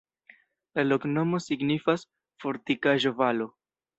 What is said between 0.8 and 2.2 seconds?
loknomo signifas: